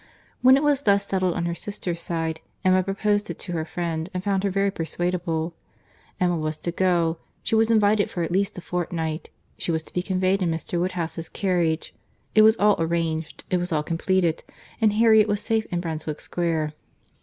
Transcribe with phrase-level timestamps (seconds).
[0.41, 4.09] —When it was thus settled on her sister's side, Emma proposed it to her friend,
[4.15, 8.61] and found her very persuadable.—Harriet was to go; she was invited for at least a
[8.61, 9.29] fortnight;
[9.59, 10.79] she was to be conveyed in Mr.
[10.79, 14.43] Woodhouse's carriage.—It was all arranged, it was all completed,
[14.81, 16.73] and Harriet was safe in Brunswick Square.